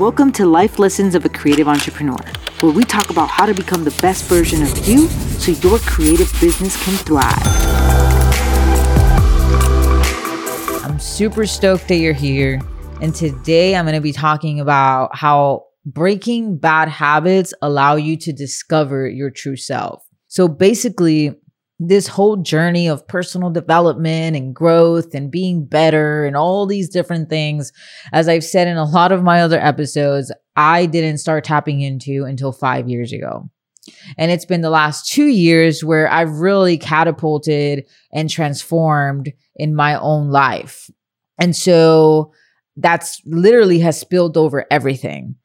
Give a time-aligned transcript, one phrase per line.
[0.00, 2.16] Welcome to Life Lessons of a Creative Entrepreneur,
[2.60, 6.32] where we talk about how to become the best version of you so your creative
[6.40, 7.36] business can thrive.
[10.82, 12.62] I'm super stoked that you're here.
[13.02, 18.32] And today I'm going to be talking about how breaking bad habits allow you to
[18.32, 20.02] discover your true self.
[20.28, 21.38] So basically,
[21.82, 27.30] this whole journey of personal development and growth and being better and all these different
[27.30, 27.72] things,
[28.12, 32.24] as I've said in a lot of my other episodes, I didn't start tapping into
[32.24, 33.48] until five years ago.
[34.18, 39.98] And it's been the last two years where I've really catapulted and transformed in my
[39.98, 40.90] own life.
[41.38, 42.32] And so
[42.76, 45.36] that's literally has spilled over everything.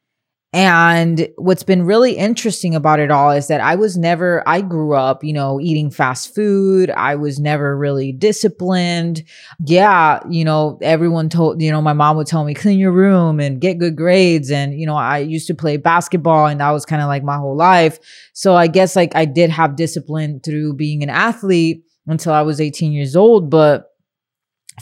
[0.56, 4.94] And what's been really interesting about it all is that I was never, I grew
[4.94, 6.88] up, you know, eating fast food.
[6.88, 9.22] I was never really disciplined.
[9.66, 13.38] Yeah, you know, everyone told, you know, my mom would tell me, clean your room
[13.38, 14.50] and get good grades.
[14.50, 17.36] And, you know, I used to play basketball and that was kind of like my
[17.36, 17.98] whole life.
[18.32, 22.62] So I guess like I did have discipline through being an athlete until I was
[22.62, 23.50] 18 years old.
[23.50, 23.90] But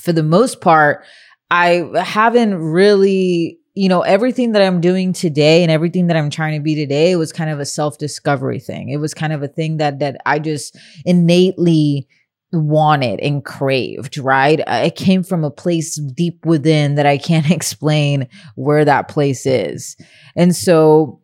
[0.01, 1.05] for the most part,
[1.51, 6.59] I haven't really you know, everything that I'm doing today and everything that I'm trying
[6.59, 8.91] to be today was kind of a self-discovery thing.
[8.91, 12.07] It was kind of a thing that that I just innately
[12.53, 14.61] wanted and craved, right?
[14.65, 19.97] It came from a place deep within that I can't explain where that place is.
[20.37, 21.21] And so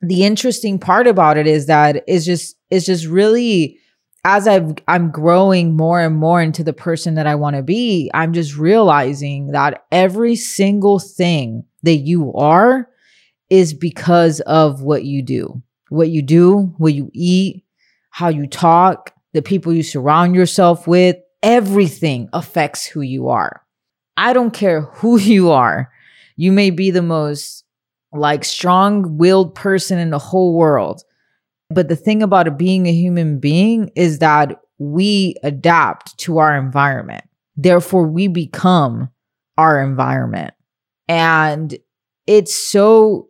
[0.00, 3.78] the interesting part about it is that it's just it's just really
[4.24, 8.10] as I've I'm growing more and more into the person that I want to be,
[8.14, 12.88] I'm just realizing that every single thing that you are
[13.48, 15.62] is because of what you do.
[15.88, 17.64] What you do, what you eat,
[18.10, 23.62] how you talk, the people you surround yourself with, everything affects who you are.
[24.16, 25.90] I don't care who you are.
[26.36, 27.64] You may be the most
[28.12, 31.02] like strong willed person in the whole world.
[31.68, 36.56] But the thing about it being a human being is that we adapt to our
[36.56, 37.24] environment.
[37.56, 39.10] Therefore, we become
[39.56, 40.54] our environment.
[41.10, 41.76] And
[42.28, 43.26] it's so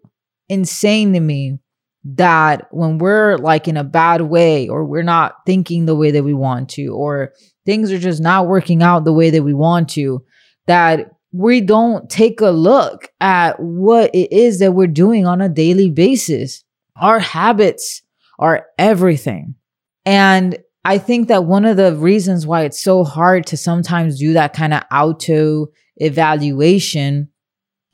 [0.51, 1.59] insane to me
[2.05, 6.23] that when we're like in a bad way or we're not thinking the way that
[6.23, 7.33] we want to or
[7.65, 10.23] things are just not working out the way that we want to
[10.67, 15.49] that we don't take a look at what it is that we're doing on a
[15.49, 16.63] daily basis.
[17.01, 18.03] Our habits
[18.39, 19.55] are everything.
[20.05, 24.35] And i think that one of the reasons why it's so hard to sometimes do
[24.35, 27.30] that kind of auto evaluation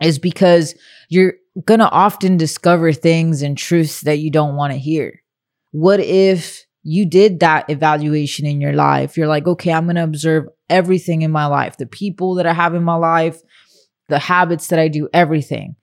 [0.01, 0.75] is because
[1.09, 1.35] you're
[1.65, 5.23] going to often discover things and truths that you don't want to hear.
[5.73, 9.17] What if you did that evaluation in your life?
[9.17, 12.53] You're like, okay, I'm going to observe everything in my life, the people that I
[12.53, 13.41] have in my life,
[14.09, 15.77] the habits that I do, everything.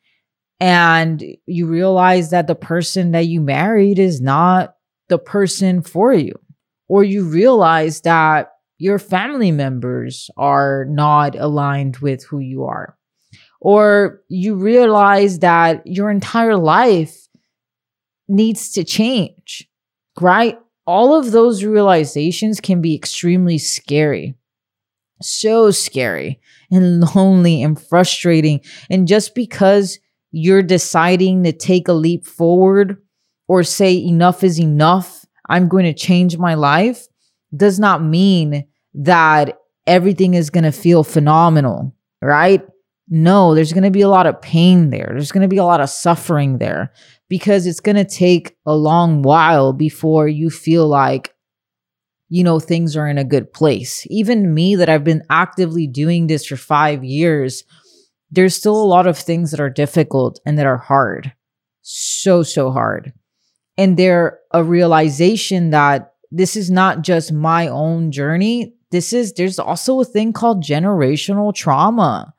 [0.60, 4.76] And you realize that the person that you married is not
[5.10, 6.34] the person for you.
[6.88, 12.98] Or you realize that your family members are not aligned with who you are
[13.64, 17.30] or you realize that your entire life
[18.28, 19.70] needs to change,
[20.20, 20.60] right?
[20.86, 24.36] All of those realizations can be extremely scary.
[25.22, 28.60] So scary and lonely and frustrating.
[28.90, 29.98] And just because
[30.32, 32.98] you're deciding to take a leap forward
[33.48, 37.08] or say, enough is enough, I'm going to change my life,
[37.56, 39.58] does not mean that
[39.88, 42.62] everything is going to feel phenomenal, right?
[43.10, 45.10] No, there's going to be a lot of pain there.
[45.12, 46.94] There's going to be a lot of suffering there
[47.28, 51.34] because it's going to take a long while before you feel like,
[52.30, 54.08] you know, things are in a good place.
[54.10, 57.64] Even me, that I've been actively doing this for five years,
[58.32, 61.34] there's still a lot of things that are difficult and that are hard.
[61.82, 63.14] So, so hard.
[63.78, 68.76] And they're a realization that this is not just my own journey.
[68.92, 72.34] This is, there's also a thing called generational trauma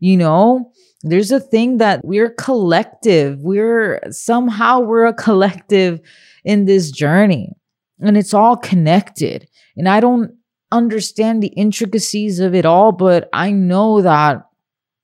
[0.00, 6.00] you know there's a thing that we're collective we're somehow we're a collective
[6.44, 7.52] in this journey
[7.98, 9.48] and it's all connected.
[9.76, 10.32] And i don't
[10.72, 14.42] understand the intricacies of it all but i know that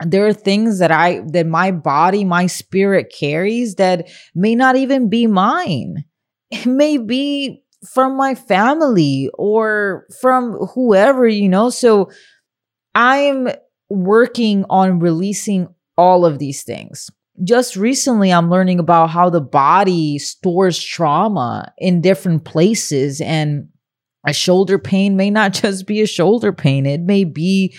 [0.05, 5.09] there are things that i that my body my spirit carries that may not even
[5.09, 6.05] be mine.
[6.51, 11.71] It may be from my family or from whoever you know?
[11.71, 12.11] So
[12.95, 13.49] i'm
[13.93, 17.11] working on releasing all of these things.
[17.45, 23.21] Just recently, I'm learning about how the body stores trauma in different places.
[23.21, 23.69] And
[24.27, 27.75] A shoulder pain may not just be a shoulder pain, it may be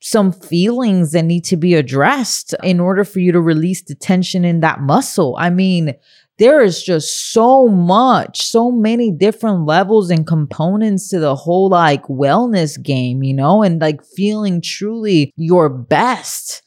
[0.00, 4.44] some feelings that need to be addressed in order for you to release the tension
[4.44, 5.34] in that muscle.
[5.38, 5.94] I mean,
[6.38, 12.04] there is just so much, so many different levels and components to the whole like
[12.04, 16.62] wellness game, you know, and like feeling truly your best.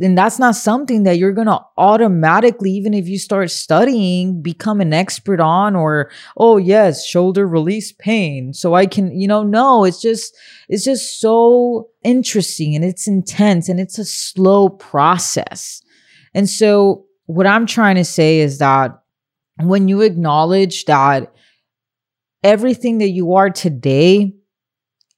[0.00, 4.80] And that's not something that you're going to automatically, even if you start studying, become
[4.80, 8.52] an expert on or, oh, yes, shoulder release pain.
[8.52, 10.36] So I can, you know, no, it's just,
[10.68, 15.82] it's just so interesting and it's intense and it's a slow process.
[16.34, 18.99] And so what I'm trying to say is that
[19.68, 21.32] when you acknowledge that
[22.42, 24.34] everything that you are today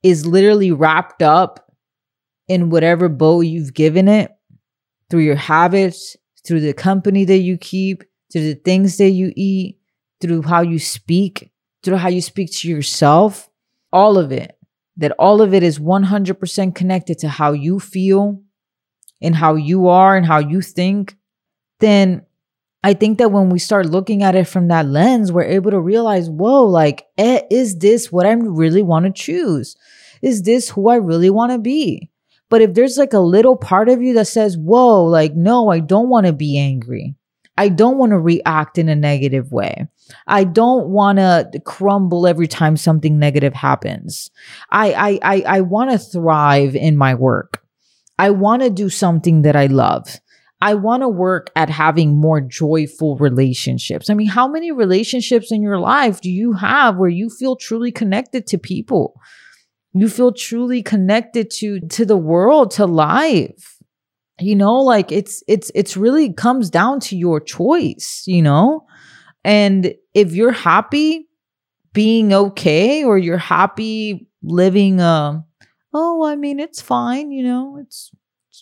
[0.03, 1.73] is literally wrapped up
[2.49, 4.31] in whatever bow you've given it
[5.09, 6.17] through your habits,
[6.47, 8.03] through the company that you keep,
[8.33, 9.79] through the things that you eat,
[10.21, 11.53] through how you speak,
[11.83, 13.49] through how you speak to yourself,
[13.93, 14.57] all of it,
[14.97, 18.43] that all of it is 100% connected to how you feel
[19.21, 21.17] and how you are and how you think,
[21.81, 22.23] then
[22.85, 25.81] I think that when we start looking at it from that lens, we're able to
[25.81, 29.77] realize, whoa, like, eh, is this what I really want to choose?
[30.21, 32.11] Is this who I really want to be?
[32.49, 35.81] But if there's like a little part of you that says, whoa, like, no, I
[35.81, 37.15] don't want to be angry.
[37.57, 39.87] I don't want to react in a negative way.
[40.27, 44.31] I don't want to crumble every time something negative happens.
[44.71, 47.63] I I I, I want to thrive in my work.
[48.19, 50.21] I want to do something that I love.
[50.63, 54.09] I want to work at having more joyful relationships.
[54.09, 57.91] I mean, how many relationships in your life do you have where you feel truly
[57.91, 59.21] connected to people?
[59.93, 63.77] You feel truly connected to to the world, to life.
[64.41, 68.87] You know, like it's it's it's really comes down to your choice, you know?
[69.43, 71.27] And if you're happy
[71.93, 75.45] being okay or you're happy living a
[75.93, 78.13] oh, I mean, it's fine, you know, it's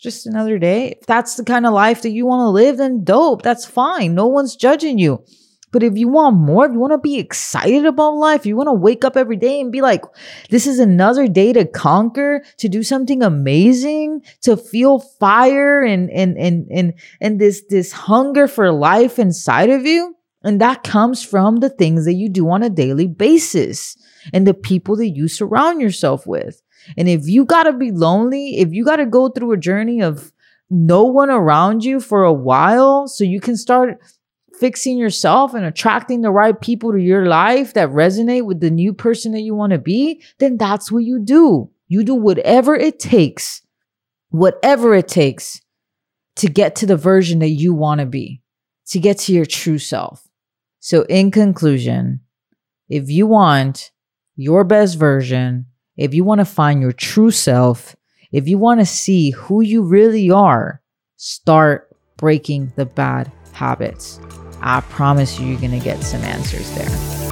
[0.01, 0.97] just another day.
[1.01, 3.43] If that's the kind of life that you want to live, then dope.
[3.43, 4.15] That's fine.
[4.15, 5.25] No one's judging you.
[5.73, 8.69] But if you want more, if you want to be excited about life, you want
[8.69, 10.03] to wake up every day and be like,
[10.49, 16.37] this is another day to conquer, to do something amazing, to feel fire and and
[16.37, 20.17] and and and this this hunger for life inside of you.
[20.43, 23.97] And that comes from the things that you do on a daily basis
[24.33, 26.63] and the people that you surround yourself with.
[26.97, 30.03] And if you got to be lonely, if you got to go through a journey
[30.03, 30.33] of
[30.71, 33.99] no one around you for a while so you can start
[34.59, 38.93] fixing yourself and attracting the right people to your life that resonate with the new
[38.93, 41.71] person that you want to be, then that's what you do.
[41.89, 43.63] You do whatever it takes,
[44.29, 45.61] whatever it takes
[46.37, 48.43] to get to the version that you want to be,
[48.87, 50.29] to get to your true self.
[50.79, 52.21] So, in conclusion,
[52.89, 53.91] if you want
[54.37, 55.67] your best version,
[55.97, 57.97] if you want to find your true self,
[58.33, 60.81] if you want to see who you really are,
[61.17, 64.21] start breaking the bad habits.
[64.63, 67.31] I promise you, you're going to get some answers there.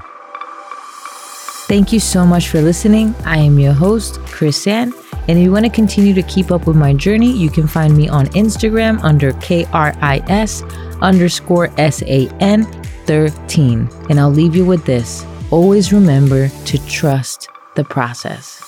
[1.69, 3.15] Thank you so much for listening.
[3.25, 4.95] I am your host, Kris San.
[5.29, 7.95] And if you want to continue to keep up with my journey, you can find
[7.95, 10.63] me on Instagram under KRIS
[11.03, 12.65] underscore SAN
[13.05, 13.89] 13.
[14.09, 18.68] And I'll leave you with this always remember to trust the process.